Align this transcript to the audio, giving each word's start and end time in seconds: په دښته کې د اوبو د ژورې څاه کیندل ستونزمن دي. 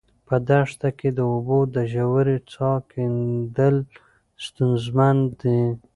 په 0.27 0.35
دښته 0.47 0.89
کې 0.99 1.09
د 1.17 1.19
اوبو 1.31 1.59
د 1.75 1.75
ژورې 1.93 2.37
څاه 2.51 2.79
کیندل 2.91 3.75
ستونزمن 4.45 5.17
دي. 5.41 5.61